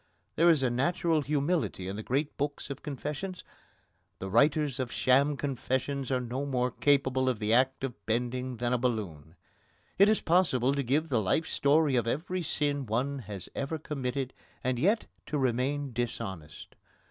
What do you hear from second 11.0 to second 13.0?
the life story of every sin